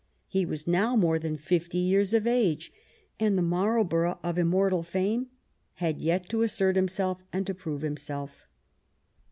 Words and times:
He 0.25 0.47
was 0.47 0.65
now 0.65 0.95
more 0.95 1.19
than 1.19 1.37
fifty 1.37 1.77
years 1.77 2.11
of 2.15 2.25
age, 2.25 2.73
and 3.19 3.37
the 3.37 3.43
Marlborough 3.43 4.17
of 4.23 4.39
immortal 4.39 4.81
fame 4.81 5.27
had 5.75 6.01
yet 6.01 6.27
to 6.29 6.41
assert 6.41 6.75
himself 6.75 7.21
and 7.31 7.45
to 7.45 7.53
prove 7.53 7.81
himself. 7.83 8.47